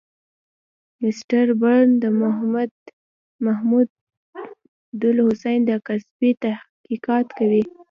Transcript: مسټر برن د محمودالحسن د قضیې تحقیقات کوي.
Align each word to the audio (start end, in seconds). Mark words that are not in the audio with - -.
مسټر 1.01 1.47
برن 1.61 1.87
د 2.03 2.05
محمودالحسن 3.45 5.57
د 5.69 5.71
قضیې 5.87 6.31
تحقیقات 6.43 7.27
کوي. 7.37 7.63